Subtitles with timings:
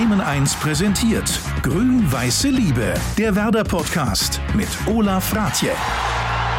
[0.00, 1.30] Bremen 1 präsentiert
[1.62, 5.72] Grün-Weiße Liebe, der Werder-Podcast mit Olaf Ratje.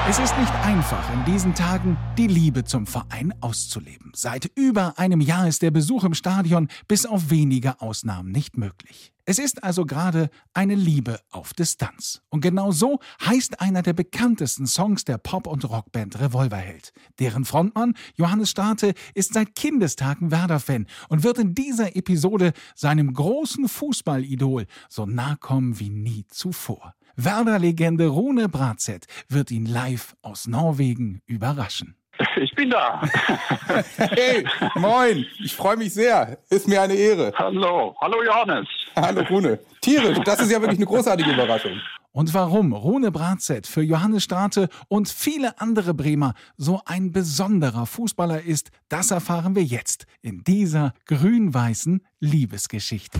[0.09, 4.11] Es ist nicht einfach, in diesen Tagen die Liebe zum Verein auszuleben.
[4.15, 9.13] Seit über einem Jahr ist der Besuch im Stadion bis auf wenige Ausnahmen nicht möglich.
[9.25, 12.21] Es ist also gerade eine Liebe auf Distanz.
[12.29, 16.91] Und genau so heißt einer der bekanntesten Songs der Pop- und Rockband Revolverheld.
[17.19, 23.69] Deren Frontmann Johannes Starte ist seit Kindestagen Werder-Fan und wird in dieser Episode seinem großen
[23.69, 26.95] Fußballidol so nahe kommen wie nie zuvor.
[27.23, 31.95] Werder-Legende Rune Bratzett wird ihn live aus Norwegen überraschen.
[32.35, 33.01] Ich bin da.
[33.97, 35.25] hey, moin.
[35.43, 36.37] Ich freue mich sehr.
[36.49, 37.33] Ist mir eine Ehre.
[37.35, 37.95] Hallo.
[37.99, 38.67] Hallo Johannes.
[38.95, 39.59] Hallo Rune.
[39.81, 41.79] Tierisch, das ist ja wirklich eine großartige Überraschung.
[42.11, 48.41] Und warum Rune Bratzett für Johannes Strate und viele andere Bremer so ein besonderer Fußballer
[48.41, 53.19] ist, das erfahren wir jetzt in dieser grün-weißen Liebesgeschichte.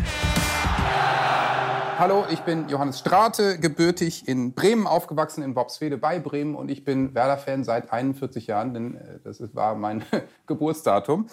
[2.02, 6.83] Hallo, ich bin Johannes Strate, gebürtig in Bremen, aufgewachsen in Bobswede bei Bremen und ich
[6.83, 10.03] bin Werder-Fan seit 41 Jahren, denn äh, das war mein
[10.47, 11.27] Geburtsdatum.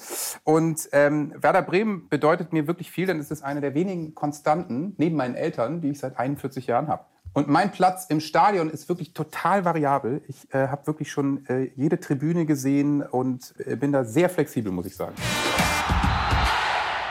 [0.45, 4.93] Und ähm, Werder Bremen bedeutet mir wirklich viel, denn es ist eine der wenigen Konstanten
[4.99, 7.07] neben meinen Eltern, die ich seit 41 Jahren habe.
[7.33, 10.21] Und mein Platz im Stadion ist wirklich total variabel.
[10.29, 14.71] Ich äh, habe wirklich schon äh, jede Tribüne gesehen und äh, bin da sehr flexibel,
[14.71, 15.15] muss ich sagen.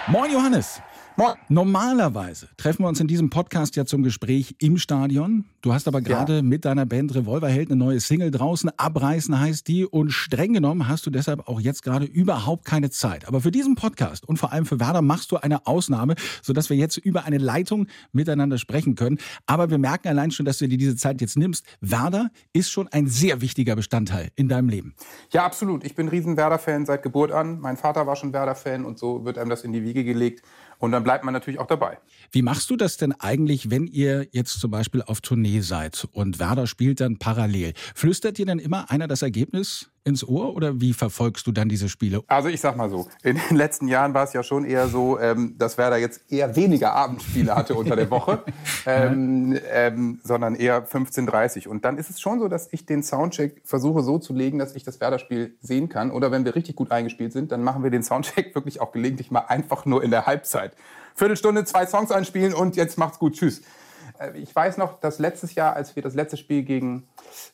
[0.05, 0.79] Moin Johannes.
[1.19, 1.33] Moin.
[1.49, 5.45] Normalerweise treffen wir uns in diesem Podcast ja zum Gespräch im Stadion.
[5.61, 6.41] Du hast aber gerade ja.
[6.43, 8.69] mit deiner Band Revolverheld eine neue Single draußen.
[8.77, 9.83] Abreißen heißt die.
[9.83, 13.27] Und streng genommen hast du deshalb auch jetzt gerade überhaupt keine Zeit.
[13.27, 16.77] Aber für diesen Podcast und vor allem für Werder machst du eine Ausnahme, sodass wir
[16.77, 19.17] jetzt über eine Leitung miteinander sprechen können.
[19.47, 21.65] Aber wir merken allein schon, dass du dir diese Zeit jetzt nimmst.
[21.81, 24.93] Werder ist schon ein sehr wichtiger Bestandteil in deinem Leben.
[25.31, 25.83] Ja, absolut.
[25.83, 27.59] Ich bin riesen Werder-Fan seit Geburt an.
[27.59, 30.43] Mein Vater war schon Werder-Fan und so wird einem das in die Wiege gelegt.
[30.79, 31.97] Und dann bleibt man natürlich auch dabei.
[32.31, 36.39] Wie machst du das denn eigentlich, wenn ihr jetzt zum Beispiel auf Tournee seid und
[36.39, 37.73] Werder spielt dann parallel?
[37.95, 41.89] Flüstert dir dann immer einer das Ergebnis ins Ohr oder wie verfolgst du dann diese
[41.89, 42.23] Spiele?
[42.27, 45.19] Also ich sag mal so, in den letzten Jahren war es ja schon eher so,
[45.19, 48.41] ähm, dass Werder jetzt eher weniger Abendspiele hatte unter der Woche,
[48.85, 51.67] ähm, ähm, sondern eher 15:30.
[51.67, 54.75] Und dann ist es schon so, dass ich den Soundcheck versuche so zu legen, dass
[54.75, 56.09] ich das Werder-Spiel sehen kann.
[56.11, 59.29] Oder wenn wir richtig gut eingespielt sind, dann machen wir den Soundcheck wirklich auch gelegentlich
[59.29, 60.71] mal einfach nur in der Halbzeit.
[61.15, 63.61] Viertelstunde, zwei Songs einspielen und jetzt macht's gut, tschüss.
[64.19, 67.07] Äh, ich weiß noch, dass letztes Jahr, als wir das letzte Spiel gegen,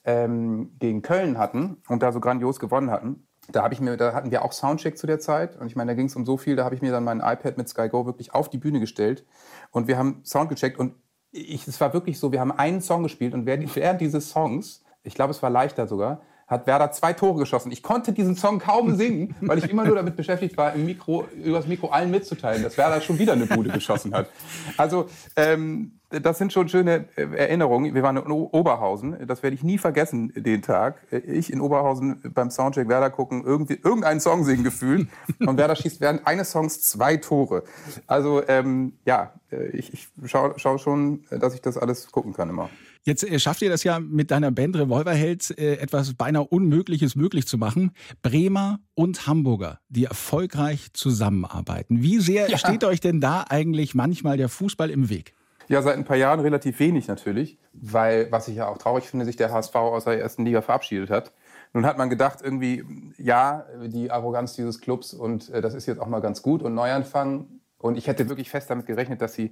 [0.04, 4.32] ähm, gegen Köln hatten und da so grandios gewonnen hatten, da, ich mir, da hatten
[4.32, 5.58] wir auch Soundcheck zu der Zeit.
[5.58, 7.20] Und ich meine, da ging es um so viel, da habe ich mir dann mein
[7.20, 9.26] iPad mit Sky Go wirklich auf die Bühne gestellt.
[9.72, 10.80] Und wir haben Sound gecheckt.
[10.80, 10.96] Und
[11.32, 13.34] ich, es war wirklich so, wir haben einen Song gespielt.
[13.34, 16.22] Und während dieses Songs, ich glaube, es war leichter sogar,
[16.54, 17.72] hat Werder zwei Tore geschossen.
[17.72, 21.26] Ich konnte diesen Song kaum singen, weil ich immer nur damit beschäftigt war, im Mikro,
[21.44, 24.30] übers Mikro allen mitzuteilen, dass Werder schon wieder eine Bude geschossen hat.
[24.78, 27.94] Also ähm, das sind schon schöne äh, Erinnerungen.
[27.94, 29.28] Wir waren in Oberhausen.
[29.28, 31.02] Das werde ich nie vergessen, den Tag.
[31.12, 35.08] Ich in Oberhausen beim Soundcheck Werder gucken, irgendwie irgendeinen Song singen gefühlt.
[35.40, 37.64] Und Werder schießt während eines Songs zwei Tore.
[38.08, 42.50] Also ähm, ja, äh, ich, ich schaue schau schon, dass ich das alles gucken kann
[42.50, 42.70] immer.
[43.04, 47.48] Jetzt äh, schafft ihr das ja mit deiner Band Revolverheld äh, etwas beinahe Unmögliches möglich
[47.48, 47.92] zu machen.
[48.22, 52.02] Bremer und Hamburger, die erfolgreich zusammenarbeiten.
[52.02, 52.58] Wie sehr ja.
[52.58, 55.34] steht euch denn da eigentlich manchmal der Fußball im Weg?
[55.68, 59.26] Ja, seit ein paar Jahren relativ wenig natürlich, weil, was ich ja auch traurig finde,
[59.26, 61.32] sich der HSV aus der ersten Liga verabschiedet hat.
[61.74, 62.84] Nun hat man gedacht, irgendwie,
[63.18, 66.74] ja, die Arroganz dieses Clubs und äh, das ist jetzt auch mal ganz gut und
[66.74, 67.48] Neuanfang.
[67.78, 69.52] Und ich hätte wirklich fest damit gerechnet, dass sie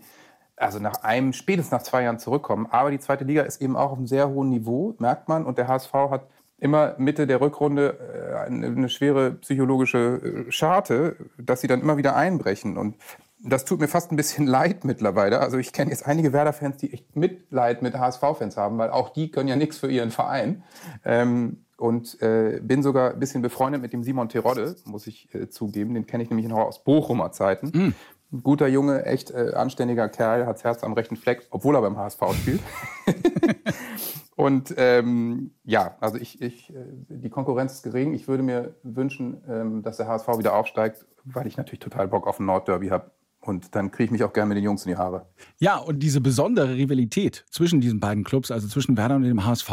[0.62, 2.68] also nach einem, spätestens nach zwei Jahren zurückkommen.
[2.70, 5.46] Aber die zweite Liga ist eben auch auf einem sehr hohen Niveau, merkt man.
[5.46, 6.28] Und der HSV hat
[6.60, 12.16] immer Mitte der Rückrunde äh, eine, schwere psychologische äh, Scharte, dass sie dann immer wieder
[12.16, 12.78] einbrechen.
[12.78, 12.96] Und
[13.44, 15.40] das tut mir fast ein bisschen leid mittlerweile.
[15.40, 19.32] Also ich kenne jetzt einige Werder-Fans, die echt Mitleid mit HSV-Fans haben, weil auch die
[19.32, 20.64] können ja nichts für ihren Verein.
[21.04, 25.50] Ähm, und äh, bin sogar ein bisschen befreundet mit dem Simon Terodde, muss ich äh,
[25.50, 25.96] zugeben.
[25.96, 27.68] Den kenne ich nämlich noch aus Bochumer Zeiten.
[27.74, 27.96] Mm.
[28.44, 32.22] Guter Junge, echt äh, anständiger Kerl, hat's Herz am rechten Fleck, obwohl er beim HSV
[32.34, 32.62] spielt.
[34.36, 36.76] und ähm, ja, also ich, ich, äh,
[37.10, 38.14] die Konkurrenz ist gering.
[38.14, 42.26] Ich würde mir wünschen, ähm, dass der HSV wieder aufsteigt, weil ich natürlich total Bock
[42.26, 43.12] auf ein Nordderby habe.
[43.42, 45.26] Und dann kriege ich mich auch gerne mit den Jungs in die Haare.
[45.58, 49.72] Ja, und diese besondere Rivalität zwischen diesen beiden Clubs, also zwischen Werder und dem HSV,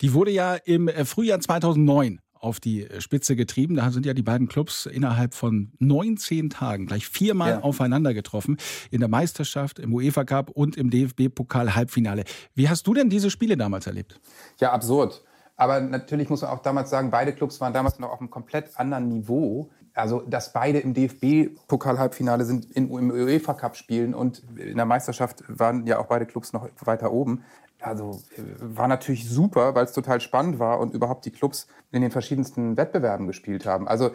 [0.00, 3.76] die wurde ja im äh, Frühjahr 2009 auf die Spitze getrieben.
[3.76, 7.60] Da sind ja die beiden Clubs innerhalb von 19 Tagen gleich viermal ja.
[7.60, 8.56] aufeinander getroffen.
[8.90, 12.24] In der Meisterschaft, im UEFA Cup und im DFB-Pokal-Halbfinale.
[12.54, 14.20] Wie hast du denn diese Spiele damals erlebt?
[14.60, 15.22] Ja, absurd.
[15.56, 18.78] Aber natürlich muss man auch damals sagen, beide Clubs waren damals noch auf einem komplett
[18.78, 19.70] anderen Niveau.
[19.92, 25.84] also dass beide im DFB-Pokal-Halbfinale sind, in, im UEFA-Cup spielen und in der Meisterschaft waren
[25.86, 27.42] ja auch beide Clubs noch weiter oben.
[27.80, 32.02] Also äh, war natürlich super, weil es total spannend war und überhaupt die Clubs in
[32.02, 33.88] den verschiedensten Wettbewerben gespielt haben.
[33.88, 34.10] Also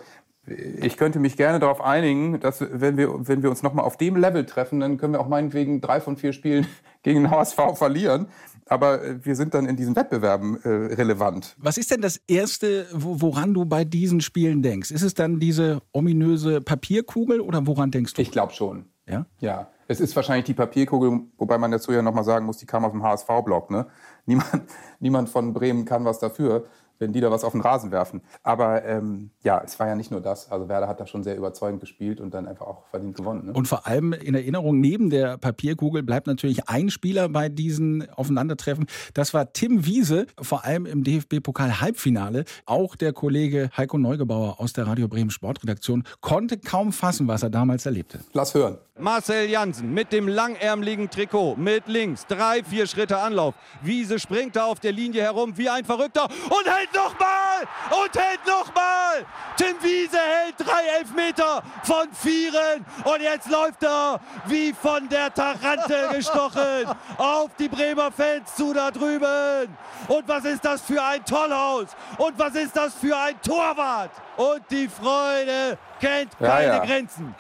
[0.46, 4.18] ich könnte mich gerne darauf einigen, dass wenn wir, wenn wir uns nochmal auf dem
[4.18, 6.68] Level treffen, dann können wir auch meinetwegen drei von vier Spielen
[7.04, 8.28] gegen den HSV verlieren.
[8.66, 11.56] Aber äh, wir sind dann in diesen Wettbewerben äh, relevant.
[11.60, 14.92] Was ist denn das Erste, woran du bei diesen Spielen denkst?
[14.92, 18.22] Ist es dann diese ominöse Papierkugel oder woran denkst du?
[18.22, 18.86] Ich glaube schon.
[19.08, 19.26] Ja?
[19.40, 19.70] Ja.
[19.88, 22.92] Es ist wahrscheinlich die Papierkugel, wobei man dazu ja nochmal sagen muss, die kam aus
[22.92, 23.70] dem HSV-Block.
[23.70, 23.88] Ne?
[24.26, 24.64] Niemand,
[25.00, 26.66] niemand von Bremen kann was dafür
[27.00, 28.22] wenn die da was auf den Rasen werfen.
[28.44, 30.52] Aber ähm, ja, es war ja nicht nur das.
[30.52, 33.48] Also Werder hat da schon sehr überzeugend gespielt und dann einfach auch verdient gewonnen.
[33.48, 33.54] Ne?
[33.54, 38.88] Und vor allem in Erinnerung, neben der Papierkugel bleibt natürlich ein Spieler bei diesen Aufeinandertreffen.
[39.14, 42.46] Das war Tim Wiese, vor allem im DFB-Pokal-Halbfinale.
[42.66, 47.50] Auch der Kollege Heiko Neugebauer aus der Radio Bremen Sportredaktion konnte kaum fassen, was er
[47.50, 48.20] damals erlebte.
[48.34, 48.78] Lass hören.
[49.00, 53.56] Marcel Jansen mit dem langärmeligen Trikot, mit links, drei, vier Schritte Anlauf.
[53.82, 58.46] Wiese springt da auf der Linie herum wie ein Verrückter und hält nochmal und hält
[58.48, 59.26] nochmal.
[59.58, 66.08] Tim Wiese hält drei Elfmeter von vieren und jetzt läuft er wie von der Tarantel
[66.14, 66.88] gestochen
[67.18, 69.78] auf die Bremer Fans zu da drüben.
[70.08, 71.88] Und was ist das für ein Tollhaus
[72.18, 74.12] und was ist das für ein Torwart?
[74.36, 76.86] Und die Freude kennt keine ja, ja.
[76.86, 77.36] Grenzen.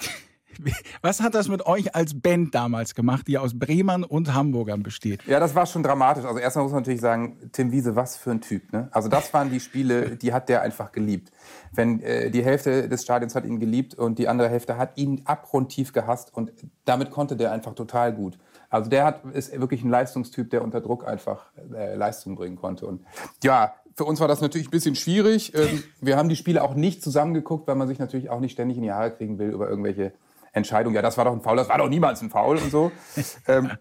[1.02, 5.24] Was hat das mit euch als Band damals gemacht, die aus Bremern und Hamburgern besteht?
[5.26, 6.26] Ja, das war schon dramatisch.
[6.26, 8.72] Also erstmal muss man natürlich sagen, Tim Wiese, was für ein Typ.
[8.74, 8.90] Ne?
[8.92, 11.32] Also das waren die Spiele, die hat der einfach geliebt.
[11.72, 15.22] Wenn äh, die Hälfte des Stadions hat ihn geliebt und die andere Hälfte hat ihn
[15.26, 16.52] abgrundtief gehasst und
[16.86, 18.38] damit konnte der einfach total gut.
[18.70, 21.46] Also der hat, ist wirklich ein Leistungstyp, der unter Druck einfach
[21.76, 22.88] äh, Leistung bringen konnte.
[22.88, 23.04] Und
[23.44, 25.54] ja, für uns war das natürlich ein bisschen schwierig.
[25.56, 28.78] Ähm, wir haben die Spiele auch nicht zusammengeguckt, weil man sich natürlich auch nicht ständig
[28.78, 30.14] in die Haare kriegen will über irgendwelche
[30.54, 32.92] Entscheidung, ja, das war doch ein Foul, das war doch niemals ein Foul und so.
[33.48, 33.72] ähm,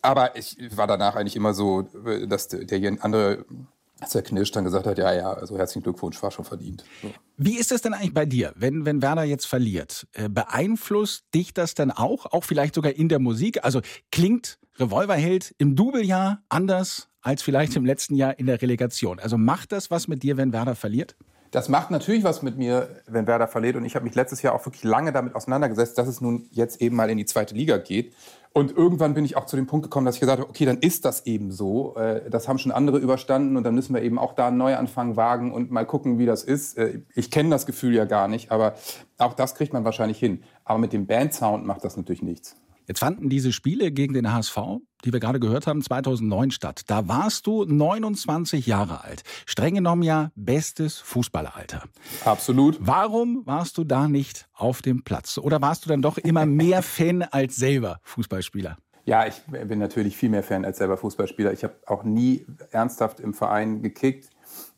[0.00, 1.82] aber ich war danach eigentlich immer so,
[2.26, 3.44] dass der andere
[4.06, 6.84] zerknirscht dann gesagt hat, ja, ja, also herzlichen Glückwunsch, war schon verdient.
[7.02, 7.12] So.
[7.36, 10.06] Wie ist es denn eigentlich bei dir, wenn, wenn Werder jetzt verliert?
[10.12, 13.64] Äh, beeinflusst dich das dann auch, auch vielleicht sogar in der Musik?
[13.64, 13.80] Also
[14.10, 19.18] klingt Revolverheld im Dubeljahr anders als vielleicht im letzten Jahr in der Relegation?
[19.18, 21.16] Also macht das was mit dir, wenn Werder verliert?
[21.50, 23.76] Das macht natürlich was mit mir, wenn Werder verliert.
[23.76, 26.80] Und ich habe mich letztes Jahr auch wirklich lange damit auseinandergesetzt, dass es nun jetzt
[26.80, 28.12] eben mal in die zweite Liga geht.
[28.52, 30.78] Und irgendwann bin ich auch zu dem Punkt gekommen, dass ich gesagt habe, okay, dann
[30.78, 31.94] ist das eben so.
[31.96, 35.16] Äh, das haben schon andere überstanden und dann müssen wir eben auch da einen Neuanfang
[35.16, 36.76] wagen und mal gucken, wie das ist.
[36.76, 38.74] Äh, ich kenne das Gefühl ja gar nicht, aber
[39.18, 40.42] auch das kriegt man wahrscheinlich hin.
[40.64, 42.56] Aber mit dem Bandsound macht das natürlich nichts.
[42.90, 44.58] Jetzt fanden diese Spiele gegen den HSV,
[45.04, 46.82] die wir gerade gehört haben, 2009 statt.
[46.88, 49.22] Da warst du 29 Jahre alt.
[49.46, 51.84] Streng genommen ja bestes Fußballeralter.
[52.24, 52.78] Absolut.
[52.80, 55.38] Warum warst du da nicht auf dem Platz?
[55.38, 58.76] Oder warst du dann doch immer mehr Fan als selber Fußballspieler?
[59.04, 61.52] Ja, ich bin natürlich viel mehr Fan als selber Fußballspieler.
[61.52, 64.30] Ich habe auch nie ernsthaft im Verein gekickt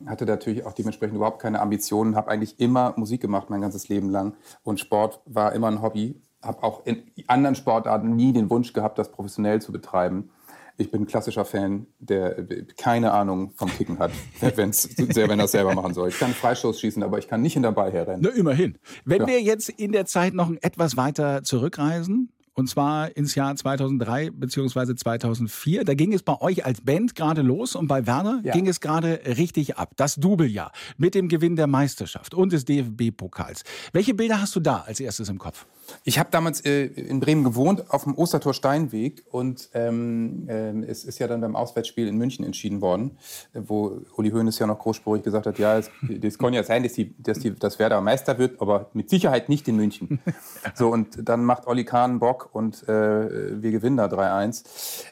[0.05, 4.09] hatte natürlich auch dementsprechend überhaupt keine Ambitionen, habe eigentlich immer Musik gemacht mein ganzes Leben
[4.09, 8.73] lang und Sport war immer ein Hobby habe auch in anderen Sportarten nie den Wunsch
[8.73, 10.29] gehabt, das professionell zu betreiben.
[10.77, 12.45] Ich bin ein klassischer Fan, der
[12.77, 14.11] keine Ahnung vom Kicken hat,
[14.55, 16.09] wenn's, wenn er es selber machen soll.
[16.09, 18.21] Ich kann Freistoß schießen, aber ich kann nicht in der Ball herrennen.
[18.23, 18.77] Na, immerhin.
[19.05, 19.27] Wenn ja.
[19.27, 24.95] wir jetzt in der Zeit noch etwas weiter zurückreisen, und zwar ins Jahr 2003 bzw.
[24.95, 25.83] 2004.
[25.83, 28.53] Da ging es bei euch als Band gerade los und bei Werner ja.
[28.53, 29.93] ging es gerade richtig ab.
[29.95, 33.63] Das Doublejahr mit dem Gewinn der Meisterschaft und des DFB-Pokals.
[33.91, 35.65] Welche Bilder hast du da als erstes im Kopf?
[36.03, 39.23] Ich habe damals äh, in Bremen gewohnt, auf dem Ostertor Steinweg.
[39.31, 43.17] Und ähm, äh, es ist ja dann beim Auswärtsspiel in München entschieden worden,
[43.53, 46.93] wo Uli Hoeneß ja noch großspurig gesagt hat, ja, es, das kann ja sein, dass,
[46.93, 50.19] die, dass, die, dass Werder Meister wird, aber mit Sicherheit nicht in München.
[50.75, 54.63] so, und dann macht Olli Kahn Bock und äh, wir gewinnen da 3-1.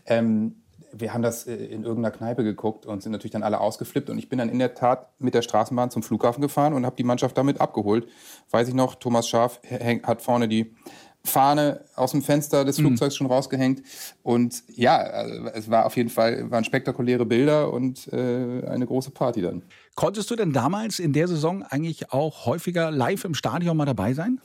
[0.06, 0.56] Ähm,
[0.94, 4.10] wir haben das äh, in irgendeiner Kneipe geguckt und sind natürlich dann alle ausgeflippt.
[4.10, 6.96] Und ich bin dann in der Tat mit der Straßenbahn zum Flughafen gefahren und habe
[6.96, 8.08] die Mannschaft damit abgeholt.
[8.50, 9.62] Weiß ich noch, Thomas Schaf
[10.04, 10.74] hat vorne die
[11.24, 12.88] Fahne aus dem Fenster des mhm.
[12.88, 13.18] Flugzeugs mhm.
[13.18, 13.84] schon rausgehängt.
[14.24, 19.12] Und ja, also es war auf jeden Fall waren spektakuläre Bilder und äh, eine große
[19.12, 19.62] Party dann.
[19.96, 24.14] Konntest du denn damals in der Saison eigentlich auch häufiger live im Stadion mal dabei
[24.14, 24.40] sein?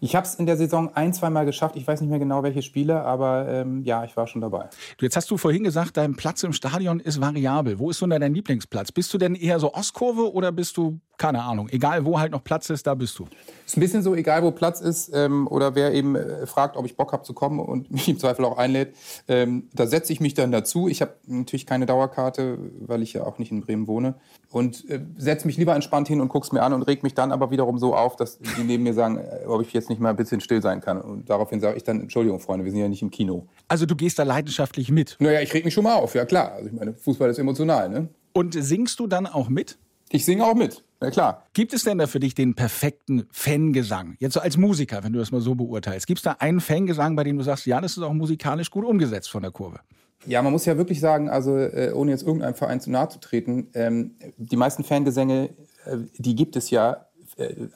[0.00, 1.76] Ich habe es in der Saison ein, zwei Mal geschafft.
[1.76, 4.68] Ich weiß nicht mehr genau, welche Spiele, aber ähm, ja, ich war schon dabei.
[5.00, 7.78] Jetzt hast du vorhin gesagt, dein Platz im Stadion ist variabel.
[7.78, 8.92] Wo ist so dein Lieblingsplatz?
[8.92, 12.42] Bist du denn eher so Ostkurve oder bist du keine Ahnung, egal wo halt noch
[12.42, 13.26] Platz ist, da bist du.
[13.66, 16.86] Ist ein bisschen so, egal wo Platz ist ähm, oder wer eben äh, fragt, ob
[16.86, 18.94] ich Bock habe zu kommen und mich im Zweifel auch einlädt,
[19.26, 20.88] ähm, da setze ich mich dann dazu.
[20.88, 24.14] Ich habe natürlich keine Dauerkarte, weil ich ja auch nicht in Bremen wohne
[24.50, 27.32] und äh, setze mich lieber entspannt hin und guck's mir an und reg mich dann
[27.32, 30.10] aber wiederum so auf, dass die neben mir sagen, äh, ob ich jetzt nicht mal
[30.10, 31.00] ein bisschen still sein kann.
[31.00, 33.46] Und daraufhin sage ich dann, Entschuldigung, Freunde, wir sind ja nicht im Kino.
[33.66, 35.16] Also du gehst da leidenschaftlich mit.
[35.18, 36.52] Naja, ich reg mich schon mal auf, ja klar.
[36.52, 38.08] Also ich meine, Fußball ist emotional, ne?
[38.32, 39.78] Und singst du dann auch mit?
[40.10, 41.44] Ich singe auch mit, ja klar.
[41.52, 44.16] Gibt es denn da für dich den perfekten Fangesang?
[44.18, 46.06] Jetzt so als Musiker, wenn du das mal so beurteilst.
[46.06, 48.84] Gibt es da einen Fangesang, bei dem du sagst, ja, das ist auch musikalisch gut
[48.84, 49.80] umgesetzt von der Kurve?
[50.26, 53.20] Ja, man muss ja wirklich sagen, also äh, ohne jetzt irgendeinem Verein zu nahe zu
[53.20, 55.50] treten, ähm, die meisten Fangesänge,
[55.84, 57.07] äh, die gibt es ja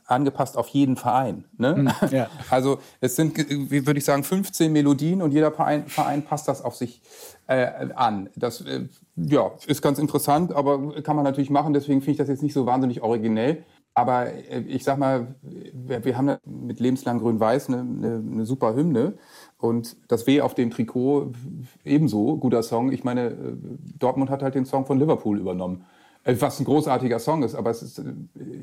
[0.07, 1.45] angepasst auf jeden Verein.
[1.57, 1.77] Ne?
[1.77, 2.29] Hm, ja.
[2.51, 6.63] Also es sind, wie würde ich sagen, 15 Melodien und jeder Verein, Verein passt das
[6.63, 7.01] auf sich
[7.47, 8.29] äh, an.
[8.37, 11.75] Das äh, ja, ist ganz interessant, aber kann man natürlich machen.
[11.75, 13.65] Deswegen finde ich das jetzt nicht so wahnsinnig originell.
[13.95, 18.75] Aber äh, ich sag mal, wir, wir haben mit Lebenslang Grün-Weiß eine, eine, eine super
[18.75, 19.15] Hymne.
[19.59, 21.33] Und das W auf dem Trikot
[21.85, 22.91] ebenso, guter Song.
[22.91, 23.35] Ich meine, äh,
[23.99, 25.85] Dortmund hat halt den Song von Liverpool übernommen.
[26.25, 28.05] Äh, Was ein großartiger Song ist, aber ist, äh,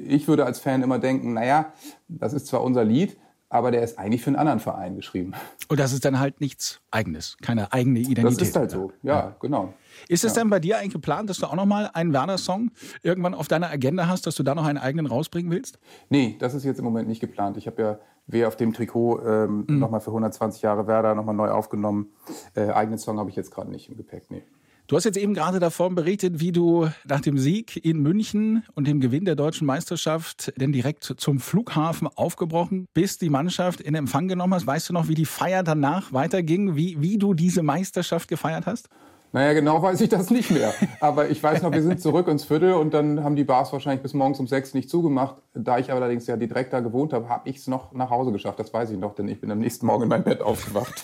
[0.08, 1.74] ich würde als Fan immer denken, naja,
[2.08, 3.18] das ist zwar unser Lied,
[3.52, 5.34] aber der ist eigentlich für einen anderen Verein geschrieben.
[5.70, 8.42] Und das ist dann halt nichts Eigenes, keine eigene Identität.
[8.42, 9.74] Das ist halt so, ja, genau.
[10.08, 13.48] Ist es denn bei dir eigentlich geplant, dass du auch nochmal einen Werder-Song irgendwann auf
[13.48, 15.80] deiner Agenda hast, dass du da noch einen eigenen rausbringen willst?
[16.10, 17.58] Nee, das ist jetzt im Moment nicht geplant.
[17.58, 19.80] Ich habe ja W auf dem Trikot ähm, Mhm.
[19.80, 22.10] nochmal für 120 Jahre Werder nochmal neu aufgenommen.
[22.56, 24.44] Äh, eigenen Song habe ich jetzt gerade nicht im Gepäck, nee.
[24.90, 28.88] Du hast jetzt eben gerade davon berichtet, wie du nach dem Sieg in München und
[28.88, 34.28] dem Gewinn der deutschen Meisterschaft denn direkt zum Flughafen aufgebrochen bist, die Mannschaft in Empfang
[34.28, 34.66] genommen hast.
[34.66, 38.90] Weißt du noch, wie die Feier danach weiterging, wie, wie du diese Meisterschaft gefeiert hast?
[39.32, 40.74] Naja, genau weiß ich das nicht mehr.
[41.02, 44.02] Aber ich weiß noch, wir sind zurück ins Viertel und dann haben die Bars wahrscheinlich
[44.02, 45.36] bis morgens um sechs nicht zugemacht.
[45.54, 48.58] Da ich allerdings ja direkt da gewohnt habe, habe ich es noch nach Hause geschafft.
[48.58, 51.04] Das weiß ich noch, denn ich bin am nächsten Morgen in mein Bett aufgewacht.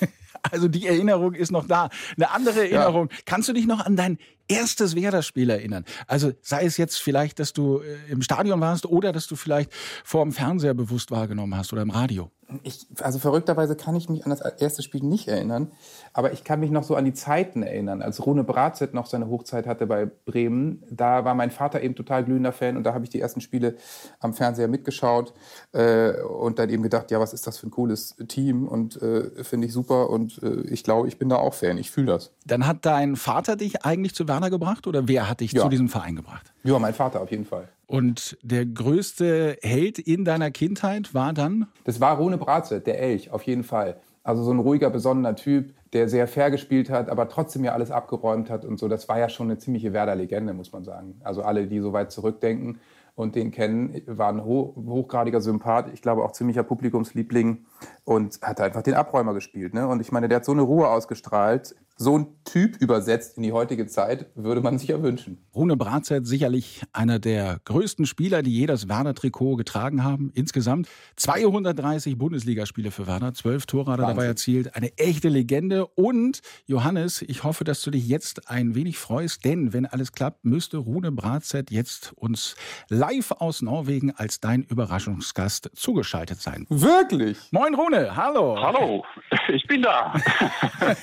[0.52, 1.90] Also die Erinnerung ist noch da.
[2.16, 3.10] Eine andere Erinnerung.
[3.25, 5.86] Kannst du dich noch an dein erstes Werder-Spiel erinnern?
[6.08, 9.72] Also sei es jetzt vielleicht, dass du äh, im Stadion warst oder dass du vielleicht
[10.04, 12.32] vor dem Fernseher bewusst wahrgenommen hast oder im Radio.
[12.62, 15.72] Ich, also verrückterweise kann ich mich an das erste Spiel nicht erinnern,
[16.14, 18.04] aber ich kann mich noch so an die Zeiten erinnern.
[18.04, 22.24] Als Rune Bratzett noch seine Hochzeit hatte bei Bremen, da war mein Vater eben total
[22.24, 23.78] glühender Fan und da habe ich die ersten Spiele
[24.20, 25.34] am Fernseher mitgeschaut
[25.72, 29.44] äh, und dann eben gedacht, ja, was ist das für ein cooles Team und äh,
[29.44, 32.32] finde ich super und äh, ich glaube, ich bin da auch Fan, ich fühle das.
[32.46, 35.63] Dann hat dein Vater dich eigentlich zu Werder gebracht oder wer hat dich Ja.
[35.63, 36.54] zu diesem Verein gebracht?
[36.63, 37.68] Ja, mein Vater auf jeden Fall.
[37.88, 41.68] Und der größte Held in deiner Kindheit war dann?
[41.84, 43.98] Das war Rune Bratzett, der Elch, auf jeden Fall.
[44.24, 47.92] Also so ein ruhiger, besonnener Typ, der sehr fair gespielt hat, aber trotzdem ja alles
[47.92, 48.88] abgeräumt hat und so.
[48.88, 51.22] Das war ja schon eine ziemliche Werder-Legende, muss man sagen.
[51.24, 52.80] Also alle, die so weit zurückdenken
[53.13, 55.94] und den kennen, waren ho hochgradiger Sympath.
[55.94, 57.65] Ich glaube auch ziemlicher Publikumsliebling
[58.04, 59.75] und hat einfach den Abräumer gespielt.
[59.75, 59.88] Ne?
[59.88, 61.75] Und ich meine, der hat so eine Ruhe ausgestrahlt.
[61.98, 65.38] So ein Typ übersetzt in die heutige Zeit würde man sich ja wünschen.
[65.56, 70.30] Rune Bratzett sicherlich einer der größten Spieler, die je das Werder-Trikot getragen haben.
[70.34, 74.75] Insgesamt 230 Bundesligaspiele für Werder, 12 Tore hat er dabei erzielt.
[74.75, 75.88] Eine echte Legende.
[75.88, 80.44] Und Johannes, ich hoffe, dass du dich jetzt ein wenig freust, denn wenn alles klappt,
[80.44, 82.56] müsste Rune Bratzett jetzt uns
[82.90, 86.66] live aus Norwegen als dein Überraschungsgast zugeschaltet sein.
[86.70, 87.38] Wirklich?
[87.52, 88.58] Moin Rune, hallo.
[88.62, 89.06] Hallo,
[89.48, 90.14] ich bin da.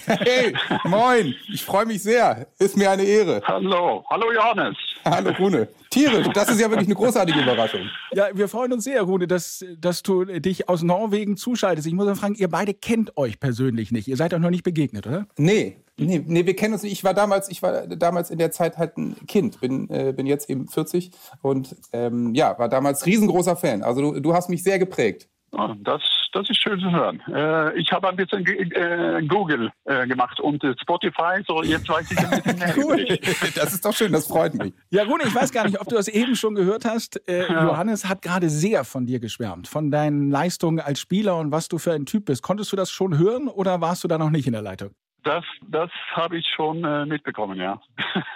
[0.06, 1.34] Hey, moin.
[1.52, 2.46] Ich freue mich sehr.
[2.58, 3.42] Ist mir eine Ehre.
[3.44, 4.76] Hallo, hallo Johannes.
[5.04, 5.68] Hallo Rune.
[5.90, 7.82] Tierisch, das ist ja wirklich eine großartige Überraschung.
[8.14, 11.86] Ja, wir freuen uns sehr, Rune, dass, dass du dich aus Norwegen zuschaltest.
[11.86, 14.08] Ich muss mal fragen, ihr beide kennt euch persönlich nicht.
[14.08, 15.26] Ihr seid doch noch nicht begegnet, oder?
[15.36, 16.92] Nee, nee, nee, wir kennen uns nicht.
[16.92, 20.26] Ich war damals, ich war damals in der Zeit halt ein Kind, bin, äh, bin
[20.26, 21.10] jetzt eben 40
[21.42, 23.82] und ähm, ja, war damals riesengroßer Fan.
[23.82, 25.28] Also du, du hast mich sehr geprägt.
[25.54, 26.00] Ah, Das,
[26.32, 27.20] das ist schön zu hören.
[27.28, 32.10] Äh, ich habe ein bisschen äh, Google äh, gemacht und äh, Spotify, so jetzt weiß
[32.10, 33.18] ich ein bisschen mehr.
[33.54, 34.72] Das ist doch schön, das freut mich.
[34.90, 37.26] Ja, Rune, ich weiß gar nicht, ob du das eben schon gehört hast.
[37.28, 41.68] Äh, Johannes hat gerade sehr von dir geschwärmt, von deinen Leistungen als Spieler und was
[41.68, 42.42] du für ein Typ bist.
[42.42, 44.90] Konntest du das schon hören oder warst du da noch nicht in der Leitung?
[45.24, 47.80] Das, das habe ich schon äh, mitbekommen, ja.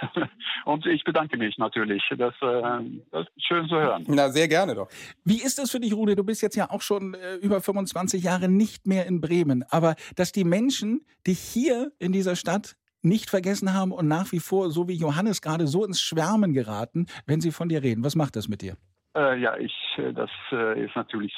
[0.64, 2.02] und ich bedanke mich natürlich.
[2.16, 4.05] Das, äh, das ist schön zu hören.
[4.07, 4.88] Na, sehr gerne doch.
[5.25, 6.14] Wie ist das für dich, Rune?
[6.14, 9.64] Du bist jetzt ja auch schon äh, über 25 Jahre nicht mehr in Bremen.
[9.71, 14.40] Aber dass die Menschen dich hier in dieser Stadt nicht vergessen haben und nach wie
[14.40, 18.05] vor, so wie Johannes gerade, so ins Schwärmen geraten, wenn sie von dir reden.
[18.05, 18.76] Was macht das mit dir?
[19.16, 21.35] Äh, ja, ich, äh, das äh, ist natürlich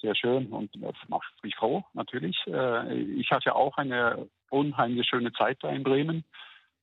[0.00, 2.36] sehr, schön und das macht mich froh, natürlich.
[2.46, 6.24] Äh, ich hatte auch eine unheimlich schöne Zeit da in Bremen.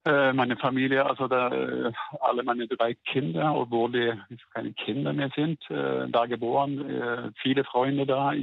[0.06, 4.14] Äh, meine Familie, also da, äh, alle meine drei Kinder, obwohl die
[4.54, 8.34] keine Kinder mehr sind, da geboren, viele Freunde da.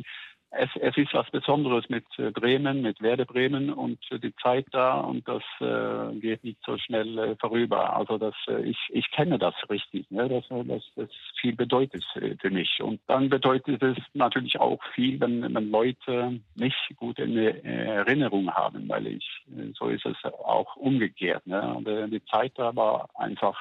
[0.56, 4.66] Es, es ist was Besonderes mit äh, Bremen, mit Werder Bremen und äh, die Zeit
[4.72, 7.96] da und das äh, geht nicht so schnell äh, vorüber.
[7.96, 10.28] Also das, äh, ich, ich kenne das richtig, ne?
[10.28, 11.08] das, das, das
[11.40, 12.04] viel bedeutet
[12.40, 12.80] für mich.
[12.82, 18.88] Und dann bedeutet es natürlich auch viel, wenn, wenn Leute nicht gut in Erinnerung haben,
[18.88, 19.44] weil ich,
[19.74, 21.46] so ist es auch umgekehrt.
[21.46, 21.74] Ne?
[21.74, 23.58] Und, die Zeit da war einfach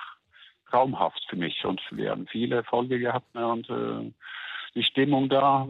[0.70, 3.48] traumhaft für mich und wir haben viele Erfolge gehabt ne?
[3.48, 4.14] und
[4.76, 5.68] die Stimmung da,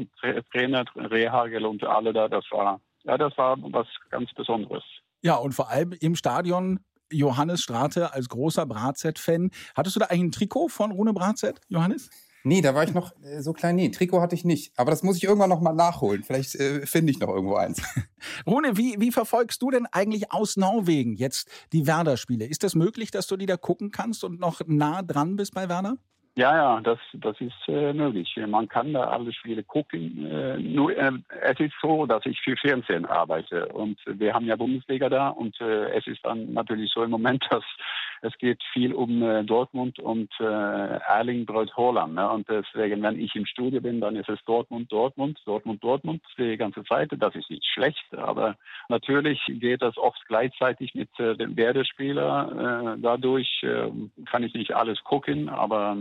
[0.52, 4.84] Trainer, Rehagel und alle da, das war, ja, das war was ganz Besonderes.
[5.22, 6.80] Ja, und vor allem im Stadion
[7.12, 9.52] Johannes Strate als großer Bratzett-Fan.
[9.76, 12.10] Hattest du da eigentlich ein Trikot von Rune Bratzett, Johannes?
[12.46, 13.78] Nee, da war ich noch äh, so klein.
[13.78, 14.78] Nee, Trikot hatte ich nicht.
[14.78, 16.24] Aber das muss ich irgendwann noch mal nachholen.
[16.24, 17.82] Vielleicht äh, finde ich noch irgendwo eins.
[18.46, 22.46] Rune, wie, wie verfolgst du denn eigentlich aus Norwegen jetzt die Werder-Spiele?
[22.46, 25.70] Ist das möglich, dass du die da gucken kannst und noch nah dran bist bei
[25.70, 25.98] Werder?
[26.36, 28.36] Ja, ja, das, das ist äh, möglich.
[28.48, 30.26] Man kann da alle Spiele gucken.
[30.26, 31.12] Äh, nur äh,
[31.42, 35.62] es ist so, dass ich für Fernsehen arbeite und wir haben ja Bundesliga da und
[35.62, 37.64] äh, es ist dann natürlich so im Moment, dass
[38.24, 42.16] es geht viel um äh, Dortmund und äh, Erling Braut Haaland.
[42.16, 42.28] Ne?
[42.28, 46.58] Und deswegen, wenn ich im Studio bin, dann ist es Dortmund, Dortmund, Dortmund, Dortmund die
[46.58, 47.12] ganze Zeit.
[47.16, 48.56] Das ist nicht schlecht, aber
[48.90, 52.96] natürlich geht das oft gleichzeitig mit äh, dem Werdespieler.
[52.96, 53.92] Äh, dadurch äh,
[54.32, 55.96] kann ich nicht alles gucken, aber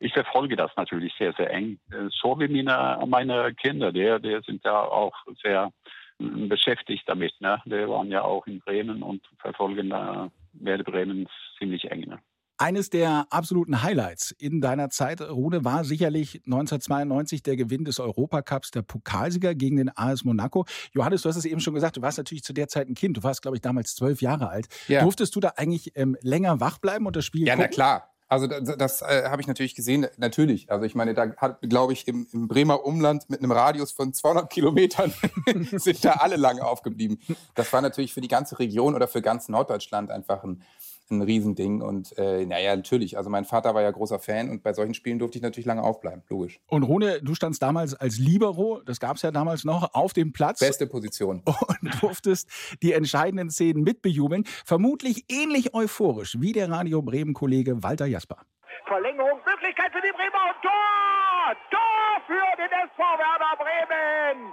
[0.00, 1.78] ich verfolge das natürlich sehr, sehr eng.
[1.90, 5.70] Äh, so wie meine, meine Kinder, die, die sind ja auch sehr
[6.18, 7.32] mm, beschäftigt damit.
[7.40, 7.60] Ne?
[7.64, 12.00] Die waren ja auch in Bremen und verfolgen da Werder Bremen ziemlich eng.
[12.08, 12.18] Ne?
[12.58, 18.70] Eines der absoluten Highlights in deiner Zeit, Rune, war sicherlich 1992 der Gewinn des Europacups,
[18.70, 20.64] der Pokalsieger gegen den AS Monaco.
[20.92, 23.18] Johannes, du hast es eben schon gesagt, du warst natürlich zu der Zeit ein Kind.
[23.18, 24.68] Du warst, glaube ich, damals zwölf Jahre alt.
[24.88, 25.02] Ja.
[25.02, 27.68] Durftest du da eigentlich ähm, länger wach bleiben und das Spiel Ja, gucken?
[27.70, 28.15] na klar.
[28.28, 30.70] Also das, das äh, habe ich natürlich gesehen, natürlich.
[30.70, 34.12] Also ich meine, da hat, glaube ich, im, im, Bremer Umland mit einem Radius von
[34.12, 35.12] 200 Kilometern
[35.72, 37.20] sind da alle lange aufgeblieben.
[37.54, 40.62] Das war natürlich für die ganze Region oder für ganz Norddeutschland einfach ein,
[41.10, 41.82] ein Riesending.
[41.82, 43.16] Und äh, naja, natürlich.
[43.16, 45.82] Also mein Vater war ja großer Fan und bei solchen Spielen durfte ich natürlich lange
[45.82, 46.60] aufbleiben, logisch.
[46.66, 50.32] Und Rune, du standst damals als Libero, das gab es ja damals noch, auf dem
[50.32, 50.60] Platz.
[50.60, 51.42] Beste Position.
[51.46, 52.48] Und durftest
[52.82, 54.44] die entscheidenden Szenen mitbejubeln.
[54.64, 58.38] Vermutlich ähnlich euphorisch wie der Radio Bremen-Kollege Walter Jasper.
[58.86, 61.56] Verlängerung, Möglichkeit für die Bremer und Tor!
[61.70, 64.52] Tor für den SV Werder Bremen!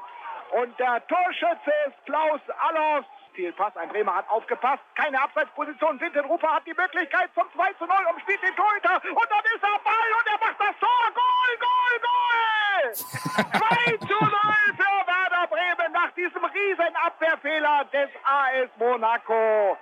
[0.62, 3.06] Und der Torschütze ist Klaus Allers.
[3.34, 3.76] Zielpass.
[3.78, 4.84] Ein Bremer hat aufgepasst.
[4.96, 6.00] Keine Abseitsposition.
[6.00, 8.96] Wintenrufer hat die Möglichkeit zum 2 zu 0, umspielt den Torhüter.
[8.96, 11.04] Und dann ist er Ball und er macht das Tor.
[11.13, 12.93] Goal, Goal, Goal!
[12.93, 14.32] 2 zu 0
[14.78, 19.78] für Werder Bremen nach diesem riesen Abwehrfehler des AS Monaco.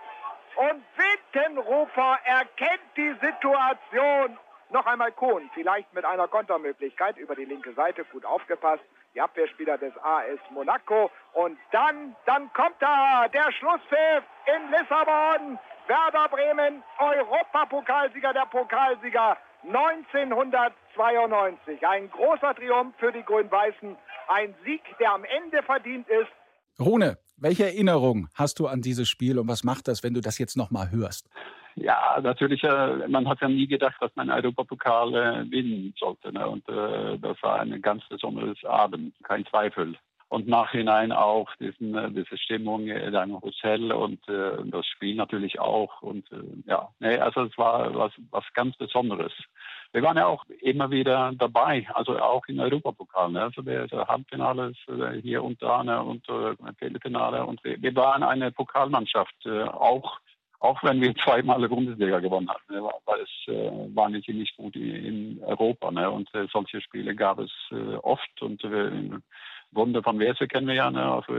[0.56, 4.38] Und Wintenrufer erkennt die Situation.
[4.70, 9.78] Noch einmal Kohn, vielleicht mit einer Kontermöglichkeit über die linke Seite, gut aufgepasst die Abwehrspieler
[9.78, 11.12] des AS Monaco.
[11.34, 15.60] Und dann, dann kommt da der Schlusspfiff in Lissabon.
[15.88, 21.86] Werder Bremen, Europapokalsieger, der Pokalsieger 1992.
[21.86, 23.98] Ein großer Triumph für die Grün-Weißen.
[24.28, 26.32] Ein Sieg, der am Ende verdient ist.
[26.80, 30.38] Rune, welche Erinnerung hast du an dieses Spiel und was macht das, wenn du das
[30.38, 31.28] jetzt nochmal hörst?
[31.76, 36.32] Ja, natürlich, äh, man hat ja nie gedacht, dass man Europapokal äh, gewinnen sollte.
[36.32, 36.48] Ne?
[36.48, 39.96] Und äh, das war ein ganz besonderes Abend, kein Zweifel.
[40.30, 45.60] Und nachhinein auch diesen, äh, diese Stimmung in einem Hotel und äh, das Spiel natürlich
[45.60, 46.02] auch.
[46.02, 49.34] Und äh, ja, nee, also es war was, was ganz Besonderes.
[49.94, 53.32] Wir waren ja auch immer wieder dabei, also auch im Europapokal.
[53.32, 53.44] Ne?
[53.44, 56.02] Also der, der Halbfinale äh, hier und da ne?
[56.02, 57.46] und äh, Viertelfinale.
[57.46, 60.20] Und wir, wir waren eine Pokalmannschaft, äh, auch
[60.62, 64.76] auch wenn wir zweimal Bundesliga gewonnen hatten, ne, war es äh, waren wir ziemlich gut
[64.76, 65.92] in Europa.
[65.92, 66.10] Ne?
[66.10, 69.10] Und äh, solche Spiele gab es äh, oft und äh,
[69.72, 71.02] Wunder von Wese kennen wir ja, ne?
[71.02, 71.34] also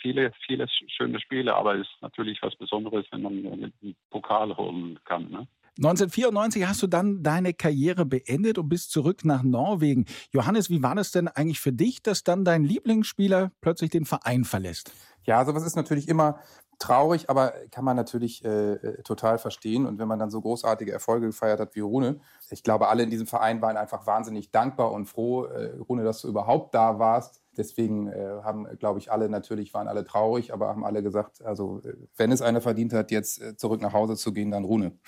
[0.00, 4.98] viele, viele schöne Spiele, aber es ist natürlich was Besonderes, wenn man einen Pokal holen
[5.04, 5.30] kann.
[5.30, 5.46] Ne?
[5.78, 10.06] 1994 hast du dann deine Karriere beendet und bist zurück nach Norwegen.
[10.32, 14.44] Johannes, wie war das denn eigentlich für dich, dass dann dein Lieblingsspieler plötzlich den Verein
[14.44, 14.92] verlässt?
[15.24, 16.38] Ja, sowas ist natürlich immer
[16.82, 19.86] traurig, aber kann man natürlich äh, äh, total verstehen.
[19.86, 22.20] Und wenn man dann so großartige Erfolge gefeiert hat wie Rune,
[22.52, 26.20] ich glaube, alle in diesem Verein waren einfach wahnsinnig dankbar und froh, äh, Rune, dass
[26.20, 27.42] du überhaupt da warst.
[27.56, 31.80] Deswegen äh, haben, glaube ich, alle natürlich waren alle traurig, aber haben alle gesagt, also
[31.84, 34.98] äh, wenn es einer verdient hat, jetzt äh, zurück nach Hause zu gehen, dann Rune.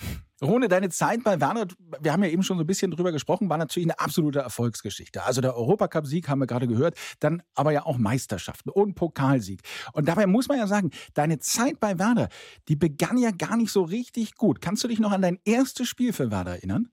[0.43, 1.65] Rune, deine Zeit bei Werner,
[1.99, 5.23] wir haben ja eben schon so ein bisschen drüber gesprochen, war natürlich eine absolute Erfolgsgeschichte.
[5.23, 9.61] Also der Europacup-Sieg haben wir gerade gehört, dann aber ja auch Meisterschaften und Pokalsieg.
[9.93, 12.27] Und dabei muss man ja sagen, deine Zeit bei Werder,
[12.67, 14.61] die begann ja gar nicht so richtig gut.
[14.61, 16.89] Kannst du dich noch an dein erstes Spiel für Werder erinnern?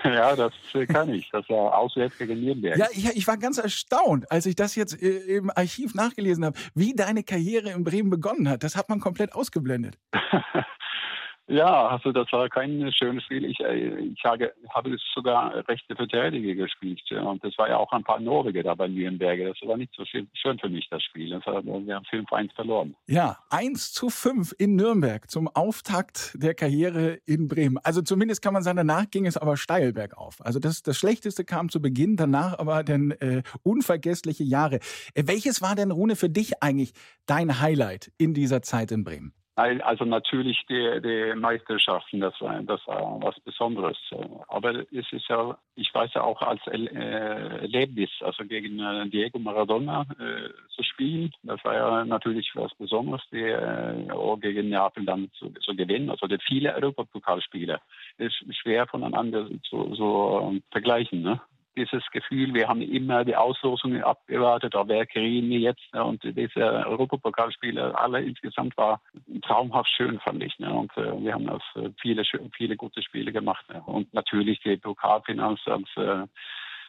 [0.04, 1.28] Ja, das äh, kann ich.
[1.30, 2.78] Das war auswärts gegen Nürnberg.
[2.78, 6.58] Ja, ich, ich, war ganz erstaunt, als ich das jetzt äh, im Archiv nachgelesen habe,
[6.74, 8.62] wie deine Karriere in Bremen begonnen hat.
[8.62, 9.98] Das hat man komplett ausgeblendet.
[11.50, 13.44] Ja, also das war kein schönes Spiel.
[13.44, 17.00] Ich, äh, ich habe, habe sogar rechte Verteidiger gespielt.
[17.10, 19.40] Und das war ja auch ein paar Norweger da bei Nürnberg.
[19.40, 20.28] Das war nicht so schön
[20.60, 21.30] für mich, das Spiel.
[21.30, 22.94] Das war, wir haben 5-1 verloren.
[23.08, 27.78] Ja, 1 zu 5 in Nürnberg zum Auftakt der Karriere in Bremen.
[27.78, 30.36] Also zumindest kann man sagen, danach ging es aber steil bergauf.
[30.44, 34.76] Also das, das Schlechteste kam zu Beginn, danach aber dann äh, unvergessliche Jahre.
[35.14, 36.92] Äh, welches war denn, Rune, für dich eigentlich
[37.26, 39.34] dein Highlight in dieser Zeit in Bremen?
[39.56, 43.98] Also natürlich die, die Meisterschaften, das war, das war was Besonderes.
[44.48, 49.38] Aber es ist ja, ich weiß ja auch als äh, Erlebnis, also gegen äh, Diego
[49.38, 55.30] Maradona äh, zu spielen, das war ja natürlich was Besonderes, die äh, gegen Neapel dann
[55.38, 56.10] zu, zu gewinnen.
[56.10, 57.80] Also die viele Europapokalspiele
[58.16, 61.22] ist schwer voneinander zu, so vergleichen.
[61.22, 61.40] Ne?
[61.80, 65.82] Dieses Gefühl, wir haben immer die Auslosungen abgewartet, da wer kriegen wir jetzt?
[65.94, 66.04] Ne?
[66.04, 69.00] Und diese Europapokalspiele, alle insgesamt war
[69.42, 70.58] traumhaft schön, fand ich.
[70.58, 70.72] Ne?
[70.72, 72.22] Und äh, wir haben das äh, viele,
[72.56, 73.68] viele gute Spiele gemacht.
[73.68, 73.82] Ne?
[73.86, 76.26] Und natürlich die Pokalfinals äh,